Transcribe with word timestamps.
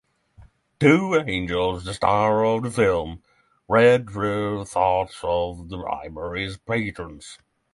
Two 0.79 1.13
angels, 1.27 1.83
the 1.85 1.93
stars 1.93 2.47
of 2.47 2.63
the 2.63 2.71
film, 2.71 3.21
read 3.67 4.07
the 4.07 4.65
thoughts 4.67 5.19
of 5.21 5.69
the 5.69 5.77
library's 5.77 6.57
patrons. 6.57 7.37